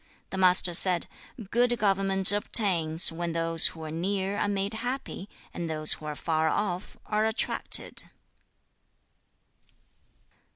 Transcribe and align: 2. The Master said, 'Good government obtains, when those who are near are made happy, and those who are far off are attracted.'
2. 0.31 0.31
The 0.31 0.37
Master 0.39 0.73
said, 0.73 1.05
'Good 1.51 1.77
government 1.77 2.31
obtains, 2.31 3.11
when 3.11 3.33
those 3.33 3.67
who 3.67 3.83
are 3.83 3.91
near 3.91 4.35
are 4.39 4.47
made 4.47 4.73
happy, 4.73 5.29
and 5.53 5.69
those 5.69 5.93
who 5.93 6.07
are 6.07 6.15
far 6.15 6.49
off 6.49 6.97
are 7.05 7.23
attracted.' 7.27 8.05